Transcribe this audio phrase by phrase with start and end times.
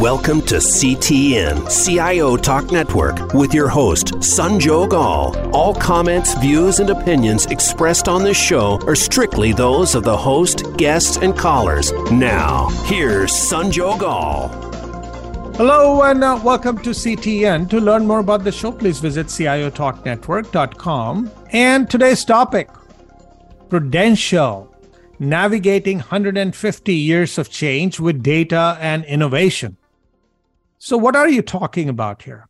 [0.00, 5.36] Welcome to CTN, CIO Talk Network, with your host, Sanjog Aul.
[5.54, 10.74] All comments, views, and opinions expressed on this show are strictly those of the host,
[10.78, 11.92] guests, and callers.
[12.10, 14.48] Now, here's Sanjog Aul.
[15.56, 17.68] Hello and uh, welcome to CTN.
[17.68, 21.30] To learn more about the show, please visit ciotalknetwork.com.
[21.52, 22.70] And today's topic
[23.68, 24.74] Prudential
[25.18, 29.76] navigating 150 years of change with data and innovation.
[30.82, 32.48] So, what are you talking about here?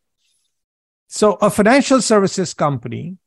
[1.09, 3.19] So, a financial services company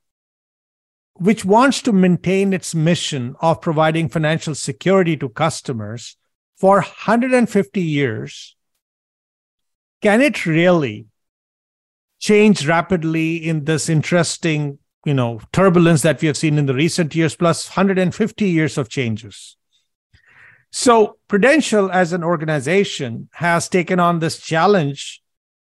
[1.16, 6.18] which wants to maintain its mission of providing financial security to customers
[6.58, 8.56] for 150 years,
[10.02, 11.06] can it really
[12.20, 17.14] change rapidly in this interesting you know turbulence that we have seen in the recent
[17.14, 19.58] years plus 150 years of changes
[20.76, 25.22] so prudential as an organization has taken on this challenge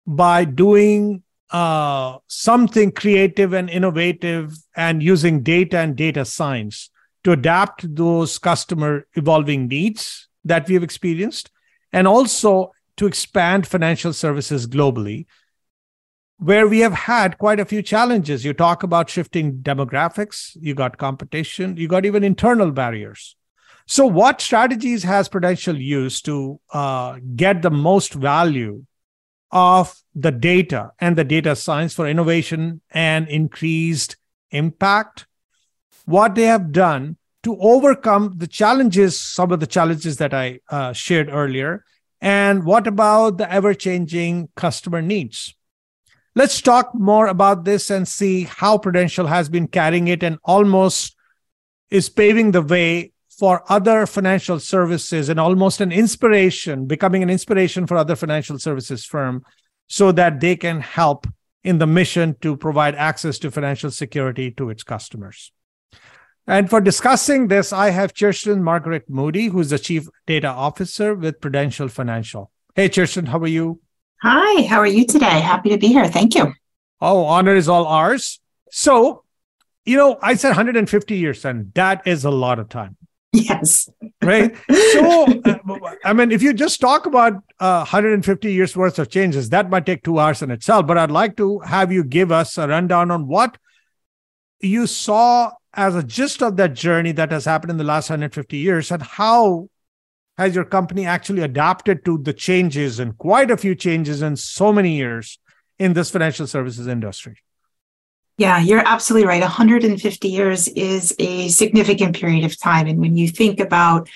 [0.06, 6.90] by doing uh, something creative and innovative and using data and data science
[7.24, 11.50] to adapt those customer evolving needs that we have experienced
[11.92, 15.26] and also to expand financial services globally
[16.38, 18.44] where we have had quite a few challenges.
[18.44, 23.34] You talk about shifting demographics, you got competition, you got even internal barriers.
[23.86, 28.84] So, what strategies has Prudential used to uh, get the most value
[29.50, 34.16] of the data and the data science for innovation and increased
[34.50, 35.26] impact?
[36.06, 40.92] What they have done to overcome the challenges, some of the challenges that I uh,
[40.94, 41.84] shared earlier,
[42.22, 45.54] and what about the ever changing customer needs?
[46.34, 51.14] Let's talk more about this and see how Prudential has been carrying it and almost
[51.90, 57.86] is paving the way for other financial services and almost an inspiration, becoming an inspiration
[57.86, 59.42] for other financial services firm
[59.86, 61.26] so that they can help
[61.62, 65.52] in the mission to provide access to financial security to its customers.
[66.46, 71.40] And for discussing this, I have Kjersten Margaret Moody, who's the Chief Data Officer with
[71.40, 72.50] Prudential Financial.
[72.74, 73.80] Hey, Kjersten, how are you?
[74.22, 75.40] Hi, how are you today?
[75.40, 76.06] Happy to be here.
[76.06, 76.52] Thank you.
[77.00, 78.40] Oh, honor is all ours.
[78.70, 79.24] So,
[79.86, 82.96] you know, I said 150 years, and that is a lot of time.
[83.34, 83.88] Yes.
[84.22, 84.54] Right.
[84.92, 89.50] So, uh, I mean, if you just talk about uh, 150 years worth of changes,
[89.50, 90.86] that might take two hours in itself.
[90.86, 93.58] But I'd like to have you give us a rundown on what
[94.60, 98.56] you saw as a gist of that journey that has happened in the last 150
[98.56, 99.68] years and how
[100.38, 104.72] has your company actually adapted to the changes and quite a few changes in so
[104.72, 105.38] many years
[105.78, 107.36] in this financial services industry?
[108.36, 109.40] Yeah, you're absolutely right.
[109.40, 112.88] 150 years is a significant period of time.
[112.88, 114.08] And when you think about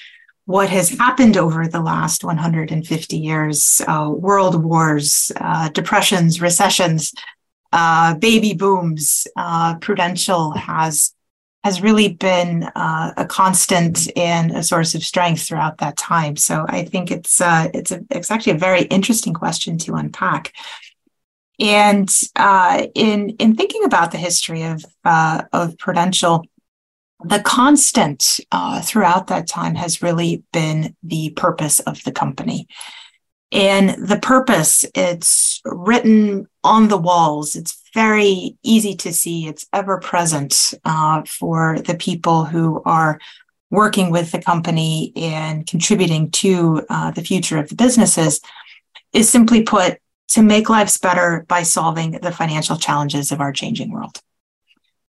[0.44, 7.14] what has happened over the last 150 years uh, world wars, uh, depressions, recessions,
[7.72, 11.14] uh, baby booms, uh, Prudential has
[11.64, 16.36] has really been uh, a constant and a source of strength throughout that time.
[16.36, 20.54] So I think it's uh, it's a, it's actually a very interesting question to unpack.
[21.58, 26.44] And uh, in in thinking about the history of uh, of Prudential,
[27.24, 32.68] the constant uh, throughout that time has really been the purpose of the company.
[33.50, 37.56] And the purpose, it's written on the walls.
[37.56, 39.46] It's very easy to see.
[39.46, 43.18] It's ever present uh, for the people who are
[43.70, 48.40] working with the company and contributing to uh, the future of the businesses.
[49.14, 53.90] Is simply put, to make lives better by solving the financial challenges of our changing
[53.90, 54.20] world.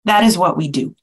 [0.05, 0.95] That is what we do.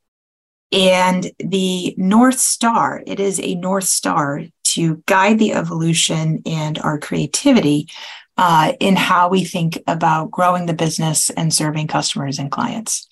[0.72, 6.98] And the North Star, it is a North Star to guide the evolution and our
[6.98, 7.88] creativity
[8.36, 13.08] uh, in how we think about growing the business and serving customers and clients.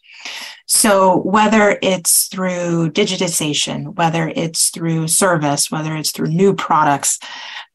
[0.66, 7.18] So, whether it's through digitization, whether it's through service, whether it's through new products,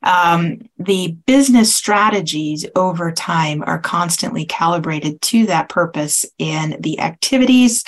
[0.03, 7.83] um, the business strategies over time are constantly calibrated to that purpose in the activities,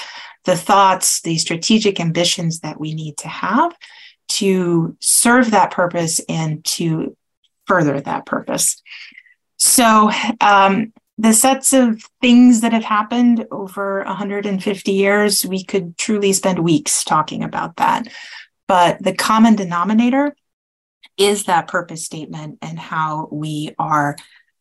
[0.45, 3.75] the thoughts, the strategic ambitions that we need to have
[4.27, 7.15] to serve that purpose and to
[7.65, 8.81] further that purpose.
[9.57, 16.33] So, um, the sets of things that have happened over 150 years, we could truly
[16.33, 18.07] spend weeks talking about that.
[18.67, 20.33] But the common denominator
[21.21, 24.15] is that purpose statement and how we are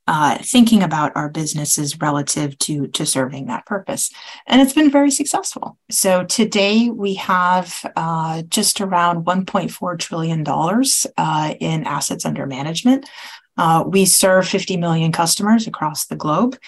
[0.07, 4.11] uh, thinking about our businesses relative to to serving that purpose.
[4.47, 5.79] And it's been very successful.
[5.89, 13.09] So today we have uh, just around 1.4 trillion dollars uh, in assets under management.
[13.57, 16.59] Uh, we serve 50 million customers across the globe.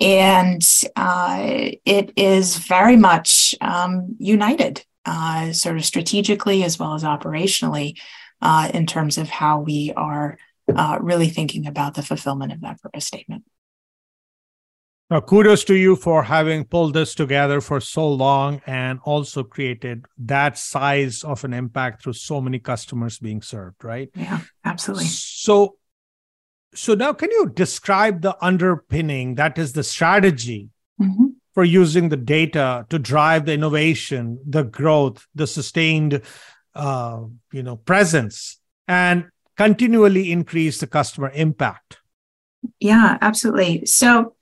[0.00, 0.66] And
[0.96, 1.38] uh,
[1.84, 7.98] it is very much um, united, uh, sort of strategically as well as operationally,
[8.42, 10.38] uh, in terms of how we are
[10.74, 13.44] uh, really thinking about the fulfillment of that purpose statement.
[15.10, 20.06] Now, kudos to you for having pulled this together for so long and also created
[20.18, 24.08] that size of an impact through so many customers being served, right?
[24.14, 25.06] Yeah, absolutely.
[25.06, 25.78] So,
[26.74, 30.68] so now can you describe the underpinning that is the strategy
[31.00, 31.26] mm-hmm.
[31.54, 36.22] for using the data to drive the innovation, the growth, the sustained,
[36.74, 37.22] uh,
[37.52, 38.58] you know, presence,
[38.88, 41.98] and continually increase the customer impact?
[42.78, 43.86] Yeah, absolutely.
[43.86, 44.34] So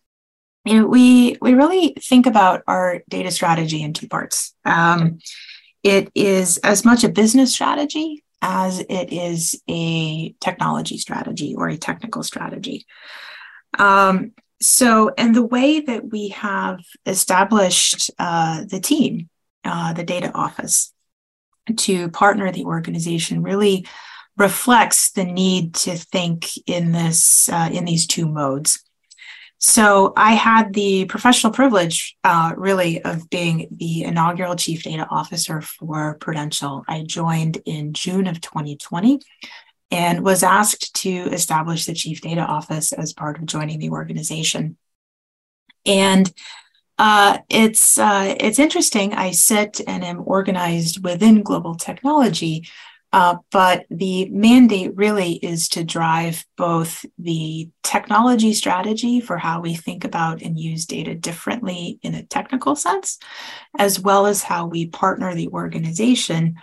[0.64, 4.54] you know, we we really think about our data strategy in two parts.
[4.64, 5.18] Um,
[5.82, 11.76] it is as much a business strategy as it is a technology strategy or a
[11.76, 12.86] technical strategy.
[13.78, 19.28] Um, so, and the way that we have established uh, the team,
[19.64, 20.92] uh, the data office,
[21.76, 23.86] to partner the organization really
[24.36, 28.82] reflects the need to think in this uh, in these two modes.
[29.60, 35.60] So I had the professional privilege, uh, really, of being the inaugural chief data officer
[35.60, 36.84] for Prudential.
[36.86, 39.20] I joined in June of 2020
[39.90, 44.76] and was asked to establish the chief data office as part of joining the organization.
[45.84, 46.32] And
[46.98, 49.14] uh, it's uh, it's interesting.
[49.14, 52.68] I sit and am organized within global technology,
[53.12, 59.74] uh, but the mandate really is to drive both the technology strategy for how we
[59.74, 63.18] think about and use data differently in a technical sense,
[63.78, 66.56] as well as how we partner the organization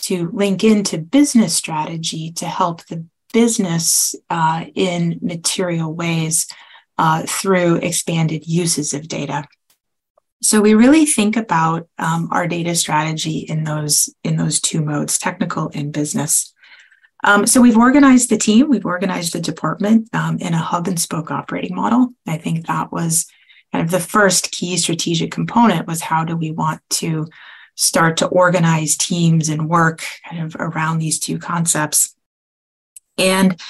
[0.00, 6.46] to link into business strategy to help the business uh, in material ways
[6.98, 9.46] uh, through expanded uses of data.
[10.42, 15.18] So we really think about um, our data strategy in those in those two modes,
[15.18, 16.52] technical and business.
[17.24, 20.98] Um, so we've organized the team, we've organized the department um, in a hub and
[20.98, 22.08] spoke operating model.
[22.26, 23.26] I think that was
[23.72, 27.28] kind of the first key strategic component was how do we want to
[27.76, 32.14] start to organize teams and work kind of around these two concepts.
[33.16, 33.60] And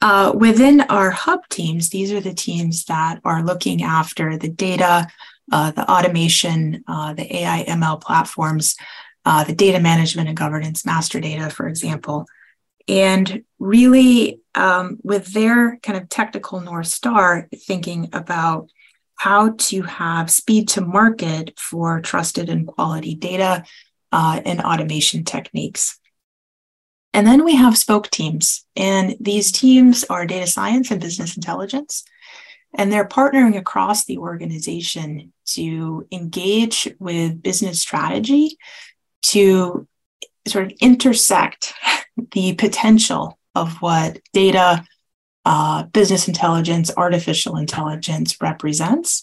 [0.00, 5.08] uh, within our hub teams, these are the teams that are looking after the data,
[5.50, 8.76] uh, the automation, uh, the AI ML platforms,
[9.24, 12.26] uh, the data management and governance, master data, for example.
[12.88, 18.70] And really, um, with their kind of technical North Star, thinking about
[19.16, 23.64] how to have speed to market for trusted and quality data
[24.12, 25.98] uh, and automation techniques.
[27.12, 32.04] And then we have spoke teams, and these teams are data science and business intelligence.
[32.74, 38.56] And they're partnering across the organization to engage with business strategy
[39.22, 39.86] to
[40.46, 41.74] sort of intersect
[42.32, 44.84] the potential of what data,
[45.44, 49.22] uh, business intelligence, artificial intelligence represents,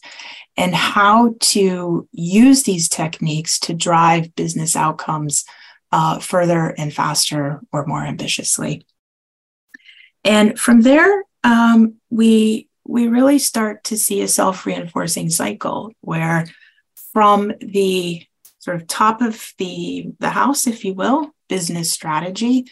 [0.58, 5.46] and how to use these techniques to drive business outcomes
[5.92, 8.86] uh, further and faster or more ambitiously.
[10.24, 16.46] And from there, um, we we really start to see a self reinforcing cycle where,
[17.14, 18.24] from the
[18.60, 22.66] sort of top of the, the house, if you will, business strategy,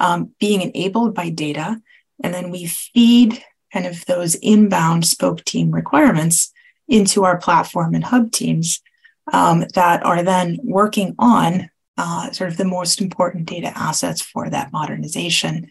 [0.00, 1.80] um, being enabled by data,
[2.22, 6.52] and then we feed kind of those inbound spoke team requirements
[6.88, 8.82] into our platform and hub teams
[9.32, 14.48] um, that are then working on uh, sort of the most important data assets for
[14.50, 15.70] that modernization.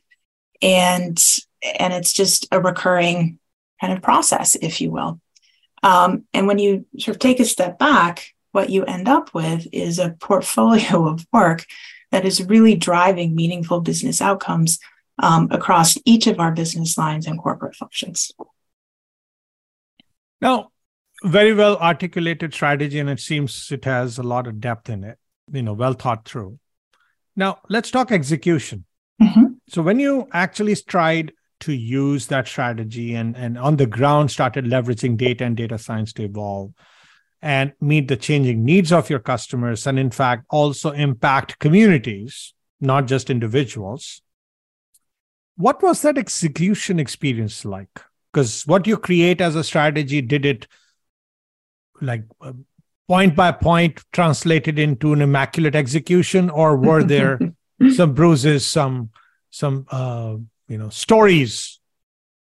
[0.62, 1.22] And
[1.80, 3.40] and it's just a recurring
[3.82, 5.20] kind of process, if you will.
[5.84, 9.68] Um, and when you sort of take a step back, what you end up with
[9.72, 11.66] is a portfolio of work
[12.12, 14.80] that is really driving meaningful business outcomes
[15.20, 18.32] um, across each of our business lines and corporate functions.
[20.42, 20.72] Now,
[21.24, 25.18] very well articulated strategy, and it seems it has a lot of depth in it,
[25.52, 26.60] you know, well thought through.
[27.36, 28.86] Now, let's talk execution.
[29.22, 29.46] Mm-hmm.
[29.70, 34.66] So, when you actually tried to use that strategy and, and on the ground started
[34.66, 36.74] leveraging data and data science to evolve
[37.42, 43.06] and meet the changing needs of your customers and in fact also impact communities not
[43.06, 44.22] just individuals.
[45.56, 48.02] What was that execution experience like?
[48.34, 50.68] Because what you create as a strategy did it
[52.02, 52.54] like uh,
[53.08, 57.40] point by point translated into an immaculate execution or were there
[57.96, 59.12] some bruises some
[59.52, 60.38] some uh,
[60.72, 61.80] you know stories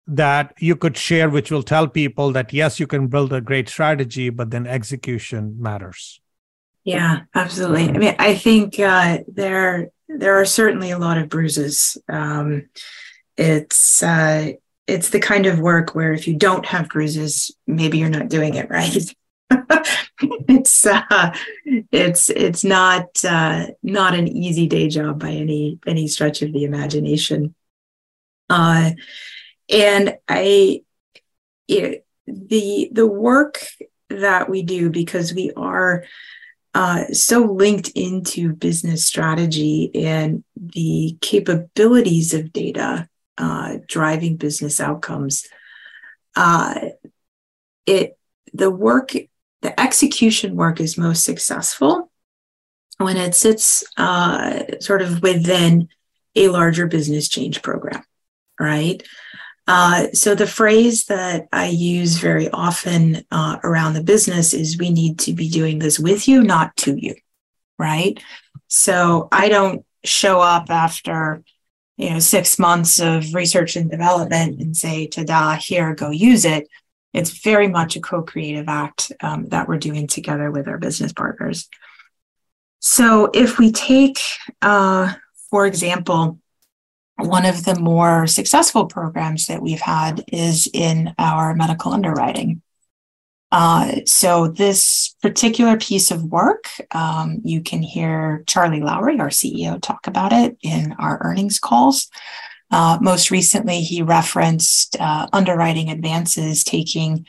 [0.06, 3.68] that you could share, which will tell people that yes, you can build a great
[3.68, 6.20] strategy, but then execution matters?
[6.84, 7.88] Yeah, absolutely.
[7.88, 11.96] I mean, I think uh, there there are certainly a lot of bruises.
[12.08, 12.68] Um,
[13.36, 14.52] it's uh,
[14.86, 18.54] it's the kind of work where if you don't have bruises, maybe you're not doing
[18.54, 19.14] it right.
[20.20, 21.34] it's uh,
[21.92, 26.64] it's it's not uh, not an easy day job by any any stretch of the
[26.64, 27.54] imagination.
[28.48, 28.92] Uh,
[29.68, 30.82] and I
[31.68, 33.66] it, the the work
[34.10, 36.04] that we do because we are
[36.74, 43.08] uh, so linked into business strategy and the capabilities of data
[43.38, 45.46] uh, driving business outcomes.
[46.36, 46.88] Uh,
[47.86, 48.18] it
[48.52, 49.12] the work,
[49.62, 52.10] the execution work is most successful
[52.98, 55.88] when it sits uh, sort of within
[56.36, 58.04] a larger business change program,
[58.58, 59.02] right?
[59.66, 64.90] Uh, so the phrase that I use very often uh, around the business is we
[64.90, 67.14] need to be doing this with you, not to you,
[67.78, 68.22] right?
[68.68, 71.42] So I don't show up after
[71.96, 75.56] you know six months of research and development and say, "Ta-da!
[75.56, 76.68] Here, go use it."
[77.14, 81.68] It's very much a co-creative act um, that we're doing together with our business partners.
[82.80, 84.18] So if we take,
[84.60, 85.14] uh,
[85.48, 86.38] for example,
[87.16, 92.60] one of the more successful programs that we've had is in our medical underwriting.
[93.52, 99.80] Uh, so, this particular piece of work, um, you can hear Charlie Lowrey, our CEO,
[99.80, 102.10] talk about it in our earnings calls.
[102.72, 107.24] Uh, most recently, he referenced uh, underwriting advances taking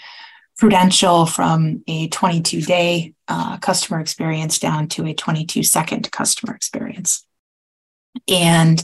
[0.58, 7.26] Prudential from a 22 day uh, customer experience down to a 22 second customer experience.
[8.30, 8.82] And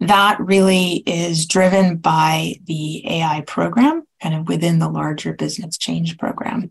[0.00, 6.18] that really is driven by the AI program, kind of within the larger business change
[6.18, 6.70] program.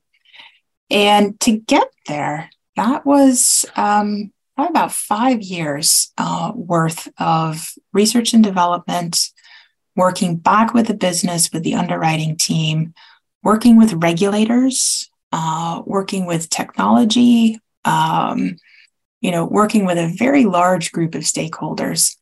[0.90, 8.34] And to get there, that was um, probably about five years uh, worth of research
[8.34, 9.30] and development,
[9.96, 12.94] working back with the business, with the underwriting team,
[13.44, 18.56] working with regulators, uh, working with technology, um,
[19.20, 22.16] you know, working with a very large group of stakeholders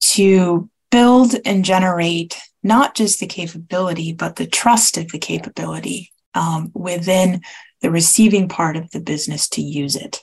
[0.00, 6.70] to build and generate not just the capability, but the trust of the capability um,
[6.74, 7.40] within
[7.80, 10.22] the receiving part of the business to use it.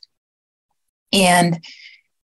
[1.11, 1.63] And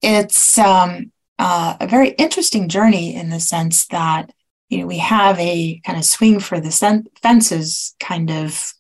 [0.00, 4.30] it's um, uh, a very interesting journey in the sense that
[4.68, 8.72] you know we have a kind of swing for the fences kind of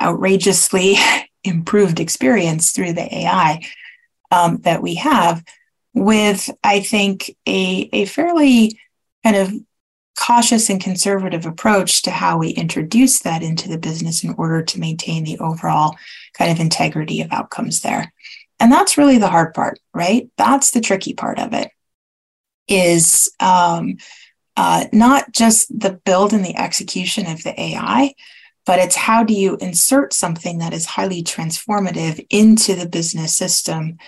[0.00, 0.96] outrageously
[1.44, 3.62] improved experience through the AI
[4.30, 5.44] um, that we have,
[5.94, 8.78] with, I think, a, a fairly
[9.24, 9.52] kind of
[10.18, 14.80] cautious and conservative approach to how we introduce that into the business in order to
[14.80, 15.96] maintain the overall
[16.34, 18.12] kind of integrity of outcomes there.
[18.60, 20.28] And that's really the hard part, right?
[20.36, 21.70] That's the tricky part of it
[22.68, 23.96] is um,
[24.56, 28.14] uh, not just the build and the execution of the AI,
[28.64, 33.98] but it's how do you insert something that is highly transformative into the business system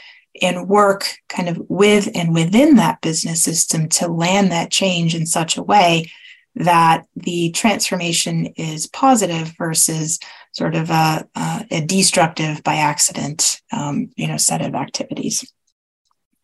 [0.43, 5.27] and work kind of with and within that business system to land that change in
[5.27, 6.11] such a way
[6.55, 10.19] that the transformation is positive versus
[10.53, 11.27] sort of a,
[11.71, 15.51] a destructive by accident um, you know set of activities.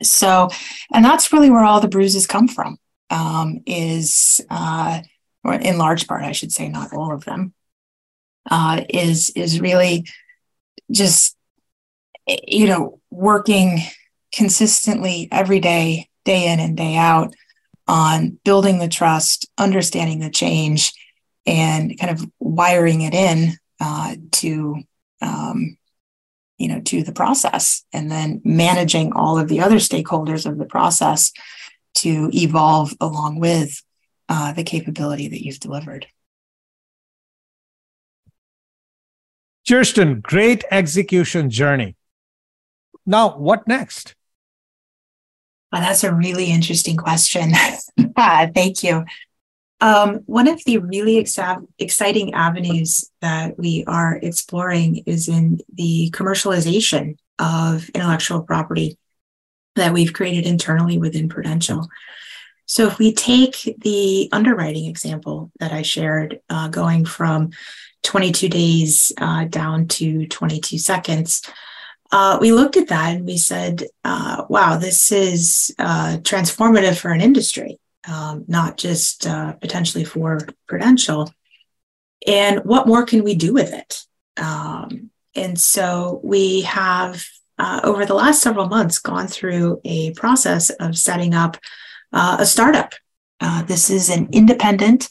[0.02, 0.48] So
[0.92, 2.78] and that's really where all the bruises come from
[3.10, 5.00] um, is uh,
[5.44, 7.52] or in large part i should say not all of them
[8.50, 10.06] uh, is is really
[10.90, 11.36] just
[12.26, 13.78] you know, working
[14.32, 17.34] consistently every day, day in and day out
[17.86, 20.92] on building the trust, understanding the change,
[21.46, 24.76] and kind of wiring it in uh, to,
[25.20, 25.76] um,
[26.56, 30.64] you know, to the process, and then managing all of the other stakeholders of the
[30.64, 31.32] process
[31.94, 33.82] to evolve along with
[34.28, 36.06] uh, the capability that you've delivered.
[39.68, 41.96] Kjersten, great execution journey.
[43.06, 44.14] Now, what next?
[45.72, 47.52] Well, that's a really interesting question.
[48.16, 49.04] Thank you.
[49.80, 51.38] Um, one of the really ex-
[51.78, 58.96] exciting avenues that we are exploring is in the commercialization of intellectual property
[59.74, 61.88] that we've created internally within Prudential.
[62.66, 67.50] So, if we take the underwriting example that I shared, uh, going from
[68.04, 71.42] 22 days uh, down to 22 seconds,
[72.12, 77.10] uh, we looked at that and we said, uh, wow, this is uh, transformative for
[77.10, 77.80] an industry.
[78.06, 81.32] um, not just uh, potentially for Prudential.
[82.26, 84.04] And what more can we do with it?
[84.36, 87.24] Um, and so we have,
[87.58, 91.56] uh, over the last several months, gone through a process of setting up
[92.12, 92.94] uh, a startup.
[93.66, 95.08] This is an independent,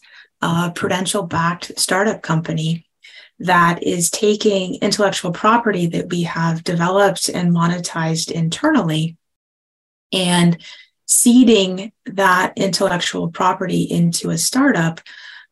[0.75, 2.85] Prudential backed startup company
[3.41, 9.17] that is taking intellectual property that we have developed and monetized internally
[10.11, 10.57] and
[11.05, 15.01] seeding that intellectual property into a startup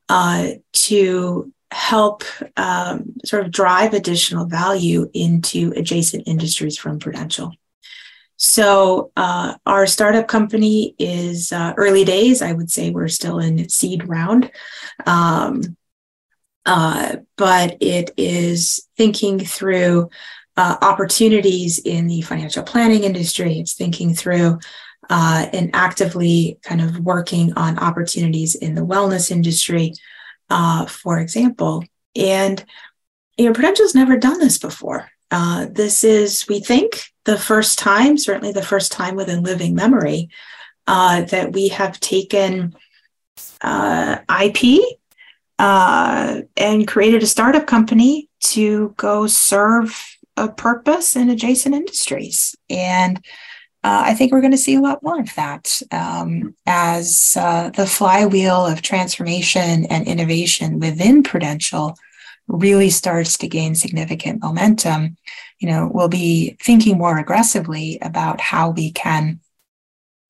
[0.07, 2.23] uh, to help
[2.57, 7.53] um, sort of drive additional value into adjacent industries from Prudential.
[8.37, 12.41] So, uh, our startup company is uh, early days.
[12.41, 14.49] I would say we're still in seed round.
[15.05, 15.75] Um,
[16.65, 20.09] uh, but it is thinking through
[20.57, 23.59] uh, opportunities in the financial planning industry.
[23.59, 24.59] It's thinking through
[25.09, 29.93] uh, and actively kind of working on opportunities in the wellness industry,
[30.49, 31.83] uh, for example.
[32.15, 32.63] And
[33.37, 35.09] you know, Prudential's never done this before.
[35.31, 40.29] Uh, this is, we think, the first time, certainly the first time within living memory,
[40.85, 42.75] that we have taken
[43.63, 44.98] IP
[45.59, 52.55] uh, and created a startup company to go serve a purpose in adjacent industries.
[52.69, 53.17] And
[53.83, 57.69] uh, I think we're going to see a lot more of that um, as uh,
[57.69, 61.95] the flywheel of transformation and innovation within Prudential
[62.47, 65.17] really starts to gain significant momentum.
[65.59, 69.41] You know, we'll be thinking more aggressively about how we can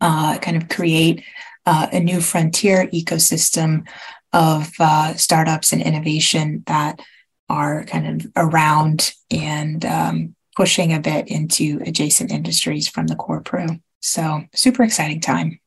[0.02, 1.24] uh, kind of create
[1.66, 3.88] uh, a new frontier ecosystem
[4.34, 7.02] of uh, startups and innovation that
[7.50, 13.42] are kind of around and um, pushing a bit into adjacent industries from the core
[13.42, 13.66] pro.
[14.02, 15.60] So, super exciting time.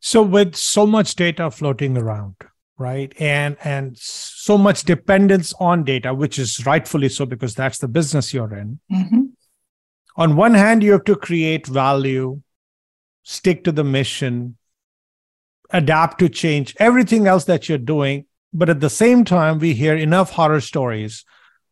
[0.00, 2.36] So, with so much data floating around,
[2.78, 7.88] right, and and so much dependence on data, which is rightfully so because that's the
[7.88, 8.80] business you're in.
[8.90, 9.22] Mm-hmm.
[10.16, 12.40] On one hand, you have to create value,
[13.22, 14.56] stick to the mission,
[15.72, 18.26] adapt to change everything else that you're doing.
[18.52, 21.24] But at the same time, we hear enough horror stories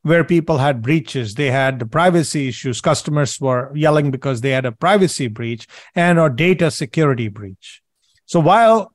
[0.03, 4.73] where people had breaches they had privacy issues customers were yelling because they had a
[4.73, 7.83] privacy breach and or data security breach
[8.25, 8.93] so while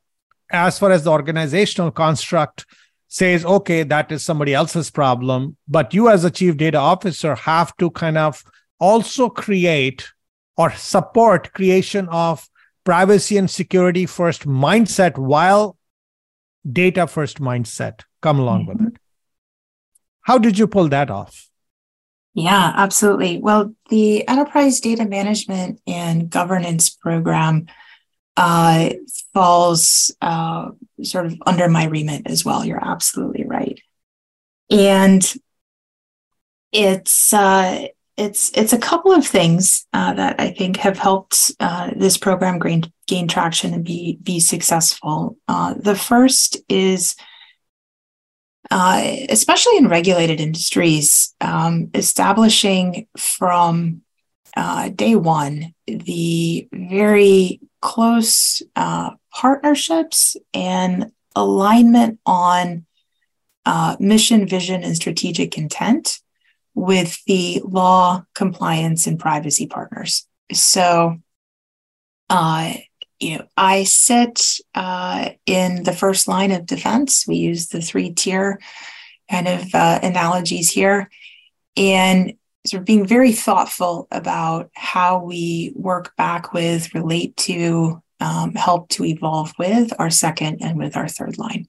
[0.51, 2.65] as far as the organizational construct
[3.07, 7.75] says okay that is somebody else's problem but you as a chief data officer have
[7.77, 8.43] to kind of
[8.79, 10.09] also create
[10.57, 12.49] or support creation of
[12.83, 15.77] privacy and security first mindset while
[16.69, 18.83] data first mindset come along mm-hmm.
[18.85, 18.99] with it.
[20.21, 21.49] How did you pull that off?
[22.33, 23.37] Yeah, absolutely.
[23.39, 27.67] Well, the enterprise data management and governance program
[28.37, 28.89] uh,
[29.33, 30.71] falls uh,
[31.03, 32.65] sort of under my remit as well.
[32.65, 33.79] You're absolutely right.
[34.71, 35.33] And
[36.71, 37.87] it's uh,
[38.17, 42.59] it's it's a couple of things uh, that I think have helped uh, this program
[42.59, 45.37] gain gain traction and be be successful.
[45.47, 47.15] Uh, the first is,
[48.69, 54.01] uh, especially in regulated industries, um, establishing from
[54.55, 62.85] uh, day one the very close uh, partnerships and alignment on
[63.99, 66.19] mission, vision, and strategic intent
[66.75, 70.27] with the law, compliance, and privacy partners.
[70.51, 71.17] So,
[72.29, 72.73] uh,
[73.19, 77.25] you know, I sit uh, in the first line of defense.
[77.27, 78.59] We use the three tier
[79.29, 81.09] kind of uh, analogies here,
[81.77, 82.33] and
[82.65, 88.89] sort of being very thoughtful about how we work back with, relate to, um, help
[88.89, 91.67] to evolve with our second and with our third line.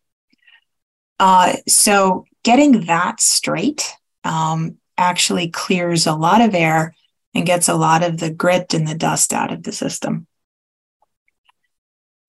[1.19, 3.93] Uh, so, getting that straight
[4.25, 6.95] um, actually clears a lot of air
[7.35, 10.27] and gets a lot of the grit and the dust out of the system.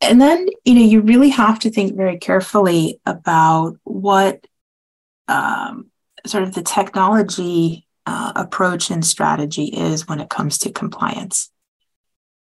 [0.02, 4.46] And then, you know, you really have to think very carefully about what
[5.28, 5.92] um,
[6.26, 11.50] sort of the technology uh, approach and strategy is when it comes to compliance.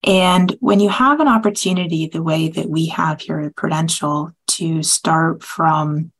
[0.02, 4.82] And when you have an opportunity, the way that we have here at Prudential, to
[4.82, 6.12] start from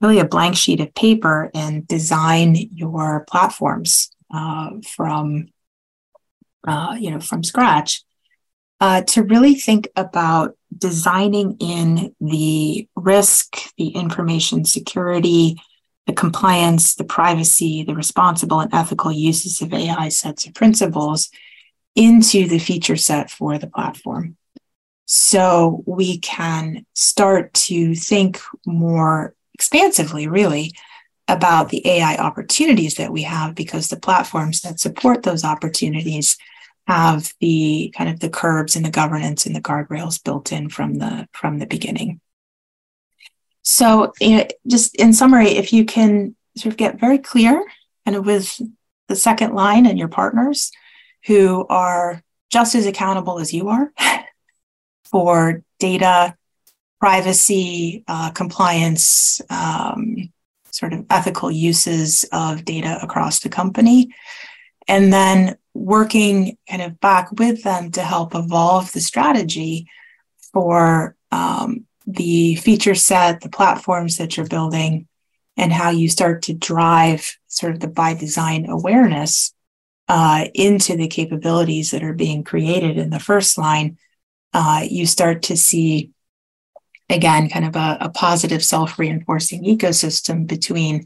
[0.00, 5.48] really a blank sheet of paper and design your platforms uh, from
[6.66, 8.02] uh, you know from scratch
[8.80, 15.60] uh, to really think about designing in the risk the information security
[16.06, 21.30] the compliance the privacy the responsible and ethical uses of ai sets of principles
[21.94, 24.36] into the feature set for the platform.
[25.06, 30.72] So we can start to think more expansively, really,
[31.28, 36.36] about the AI opportunities that we have because the platforms that support those opportunities
[36.86, 40.96] have the kind of the curbs and the governance and the guardrails built in from
[40.96, 42.20] the from the beginning.
[43.62, 47.64] So, you know, just in summary, if you can sort of get very clear
[48.04, 48.60] and with
[49.08, 50.70] the second line and your partners
[51.26, 53.90] who are just as accountable as you are
[55.10, 56.36] for data
[57.04, 60.32] privacy, uh, compliance, um,
[60.70, 64.08] sort of ethical uses of data across the company.
[64.88, 69.86] And then working kind of back with them to help evolve the strategy
[70.54, 75.06] for um, the feature set, the platforms that you're building,
[75.58, 79.52] and how you start to drive sort of the by design awareness
[80.08, 83.98] uh, into the capabilities that are being created in the first line,
[84.54, 86.12] uh, you start to see,
[87.14, 91.04] again, kind of a, a positive self reinforcing ecosystem between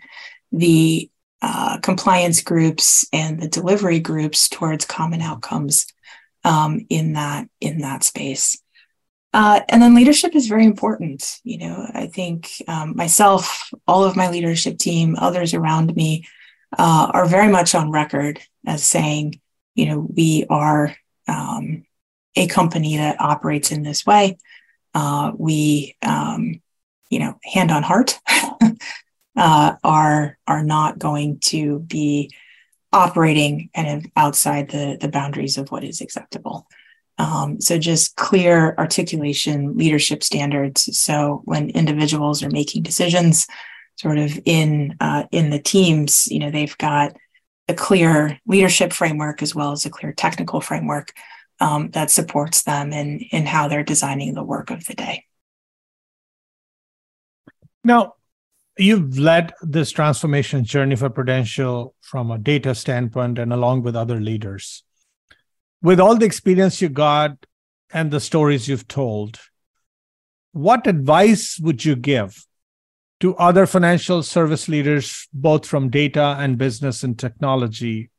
[0.50, 5.86] the uh, compliance groups and the delivery groups towards common outcomes
[6.44, 8.60] um, in that in that space.
[9.34, 11.38] Uh, and then leadership is very important.
[11.44, 16.26] You know, I think um, myself, all of my leadership team, others around me
[16.76, 19.40] uh, are very much on record as saying,
[19.74, 20.96] you know, we are
[21.28, 21.84] um,
[22.36, 24.38] a company that operates in this way.
[24.94, 26.60] Uh, we, um,
[27.10, 28.18] you know, hand on heart,
[29.36, 32.30] uh, are are not going to be
[32.92, 36.66] operating kind of outside the the boundaries of what is acceptable.
[37.18, 40.96] Um, so just clear articulation, leadership standards.
[40.98, 43.46] So when individuals are making decisions,
[43.96, 47.16] sort of in uh, in the teams, you know, they've got
[47.68, 51.12] a clear leadership framework as well as a clear technical framework
[51.60, 55.24] um, that supports them in in how they're designing the work of the day.
[57.84, 58.14] Now,
[58.76, 64.20] you've led this transformation journey for Prudential from a data standpoint and along with other
[64.20, 64.84] leaders
[65.82, 67.32] with all the experience you got
[67.92, 69.38] and the stories you've told,
[70.52, 72.44] what advice would you give
[73.20, 78.10] to other financial service leaders, both from data and business and technology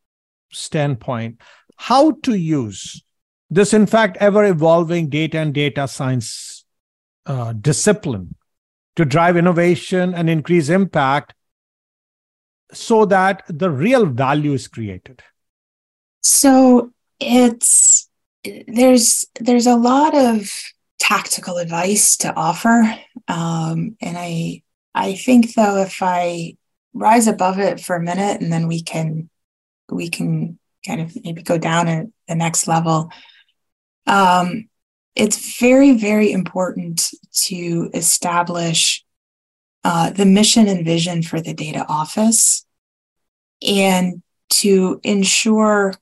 [0.51, 1.41] standpoint,
[1.77, 3.03] how to use
[3.49, 6.65] this, in fact, ever evolving data and data science
[7.25, 8.35] uh, discipline
[8.95, 11.33] to drive innovation and increase impact
[12.71, 15.23] so that the real value is created?
[16.21, 18.09] So, it's
[18.67, 20.49] there's there's a lot of
[20.99, 22.95] tactical advice to offer
[23.27, 24.61] um, and i
[24.95, 26.55] i think though if i
[26.93, 29.29] rise above it for a minute and then we can
[29.89, 33.11] we can kind of maybe go down at the next level
[34.07, 34.69] um,
[35.15, 39.03] it's very very important to establish
[39.83, 42.65] uh, the mission and vision for the data office
[43.61, 45.93] and to ensure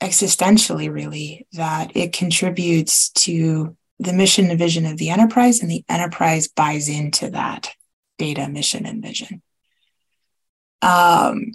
[0.00, 5.84] existentially, really, that it contributes to the mission and vision of the enterprise, and the
[5.88, 7.70] enterprise buys into that
[8.18, 9.42] data mission and vision.
[10.82, 11.52] Um,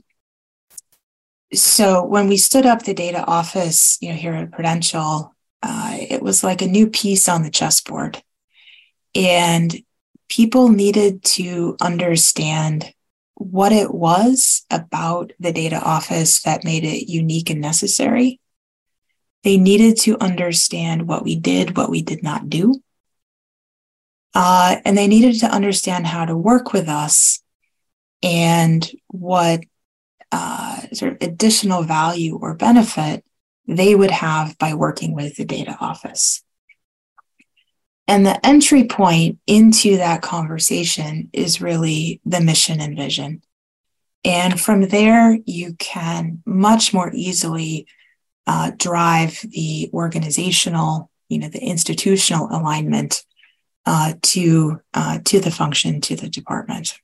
[1.53, 5.34] so when we stood up the data office, you know, here at Prudential,
[5.65, 8.21] uh, it was like a new piece on the chessboard,
[9.15, 9.75] and
[10.29, 12.93] people needed to understand
[13.33, 18.39] what it was about the data office that made it unique and necessary.
[19.43, 22.81] They needed to understand what we did, what we did not do.
[24.35, 27.41] Uh, and they needed to understand how to work with us
[28.21, 29.63] and what
[30.31, 33.25] uh, sort of additional value or benefit
[33.67, 36.43] they would have by working with the data office.
[38.07, 43.41] And the entry point into that conversation is really the mission and vision.
[44.23, 47.87] And from there, you can much more easily
[48.47, 53.23] uh, drive the organizational, you know, the institutional alignment
[53.87, 56.99] uh, to uh, to the function, to the department.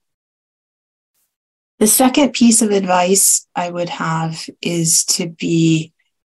[1.80, 5.90] The second piece of advice I would have is to be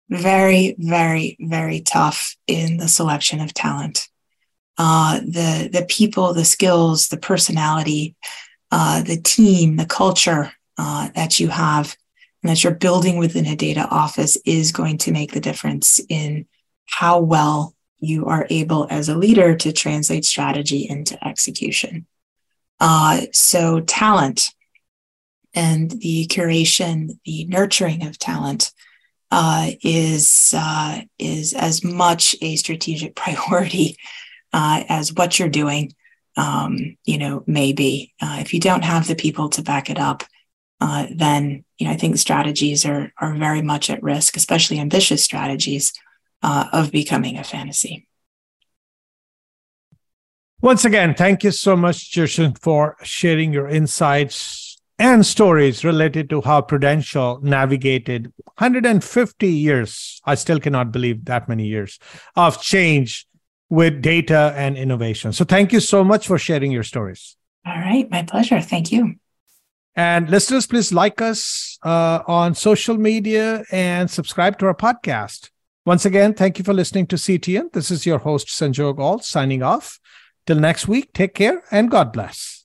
[0.09, 4.07] very, very, very tough in the selection of talent
[4.77, 8.15] uh, the the people, the skills, the personality,
[8.71, 11.95] uh, the team, the culture uh, that you have
[12.43, 16.45] and that you're building within a data office is going to make the difference in
[16.85, 22.05] how well you are able as a leader to translate strategy into execution.
[22.79, 24.49] Uh, so talent
[25.53, 28.73] and the curation, the nurturing of talent
[29.31, 33.97] uh, is uh, is as much a strategic priority
[34.53, 35.93] uh, as what you're doing.
[36.37, 40.23] Um, you know, maybe uh, if you don't have the people to back it up,
[40.81, 45.23] uh, then you know I think strategies are are very much at risk, especially ambitious
[45.23, 45.93] strategies
[46.43, 48.07] uh, of becoming a fantasy.
[50.61, 54.64] Once again, thank you so much, Kjersten, for sharing your insights
[54.97, 60.21] and stories related to how Prudential navigated 150 years.
[60.25, 61.99] I still cannot believe that many years
[62.35, 63.27] of change
[63.69, 65.33] with data and innovation.
[65.33, 67.35] So, thank you so much for sharing your stories.
[67.65, 68.61] All right, my pleasure.
[68.61, 69.15] Thank you.
[69.95, 75.49] And listeners, please like us uh, on social media and subscribe to our podcast.
[75.85, 77.71] Once again, thank you for listening to CTN.
[77.71, 79.99] This is your host, Sanjog Aul, signing off.
[80.45, 82.64] Till next week, take care and God bless.